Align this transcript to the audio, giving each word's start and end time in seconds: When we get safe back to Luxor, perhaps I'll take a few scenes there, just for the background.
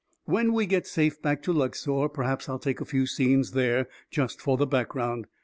When 0.25 0.53
we 0.53 0.65
get 0.65 0.87
safe 0.87 1.21
back 1.21 1.43
to 1.43 1.53
Luxor, 1.53 2.09
perhaps 2.09 2.49
I'll 2.49 2.57
take 2.57 2.81
a 2.81 2.85
few 2.85 3.05
scenes 3.05 3.51
there, 3.51 3.87
just 4.09 4.41
for 4.41 4.57
the 4.57 4.65
background. 4.65 5.27